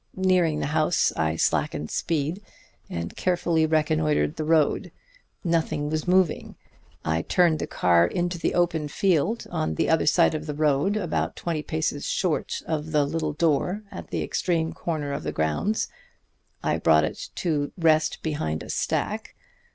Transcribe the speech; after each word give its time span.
Nearing 0.15 0.59
the 0.61 0.65
house 0.73 1.11
I 1.15 1.35
slackened 1.35 1.91
speed, 1.91 2.41
and 2.89 3.15
carefully 3.15 3.67
reconnoitered 3.67 4.35
the 4.35 4.43
road. 4.43 4.91
Nothing 5.43 5.91
was 5.91 6.07
moving. 6.07 6.55
I 7.05 7.21
turned 7.21 7.59
the 7.59 7.67
car 7.67 8.07
into 8.07 8.39
the 8.39 8.55
open 8.55 8.87
field 8.87 9.45
on 9.51 9.75
the 9.75 9.89
other 9.91 10.07
side 10.07 10.33
of 10.33 10.47
the 10.47 10.55
road, 10.55 10.97
about 10.97 11.35
twenty 11.35 11.61
paces 11.61 12.07
short 12.07 12.63
of 12.65 12.93
the 12.93 13.05
little 13.05 13.33
door 13.33 13.83
at 13.91 14.07
the 14.07 14.23
extreme 14.23 14.73
corner 14.73 15.11
of 15.13 15.21
the 15.21 15.31
grounds. 15.31 15.87
I 16.63 16.79
brought 16.79 17.03
it 17.03 17.29
to 17.35 17.71
rest 17.77 18.23
behind 18.23 18.63
a 18.63 18.71
stack. 18.71 19.35